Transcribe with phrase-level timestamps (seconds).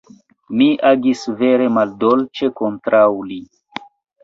[0.61, 3.41] Mi agis vere maldolĉe kontraŭ li.